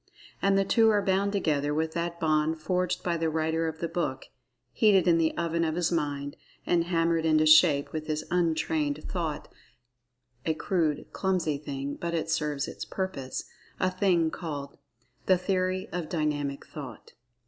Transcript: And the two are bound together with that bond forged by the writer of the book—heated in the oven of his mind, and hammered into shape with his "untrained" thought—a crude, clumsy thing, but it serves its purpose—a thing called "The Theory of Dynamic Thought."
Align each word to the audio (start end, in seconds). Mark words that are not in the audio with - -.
And 0.41 0.57
the 0.57 0.65
two 0.65 0.89
are 0.89 1.05
bound 1.05 1.31
together 1.31 1.75
with 1.75 1.93
that 1.93 2.19
bond 2.19 2.59
forged 2.59 3.03
by 3.03 3.17
the 3.17 3.29
writer 3.29 3.67
of 3.67 3.77
the 3.77 3.87
book—heated 3.87 5.07
in 5.07 5.19
the 5.19 5.37
oven 5.37 5.63
of 5.63 5.75
his 5.75 5.91
mind, 5.91 6.37
and 6.65 6.85
hammered 6.85 7.23
into 7.23 7.45
shape 7.45 7.91
with 7.93 8.07
his 8.07 8.25
"untrained" 8.31 9.03
thought—a 9.07 10.55
crude, 10.55 11.05
clumsy 11.13 11.59
thing, 11.59 11.97
but 11.97 12.15
it 12.15 12.31
serves 12.31 12.67
its 12.67 12.83
purpose—a 12.83 13.91
thing 13.91 14.31
called 14.31 14.79
"The 15.27 15.37
Theory 15.37 15.87
of 15.91 16.09
Dynamic 16.09 16.65
Thought." 16.65 17.13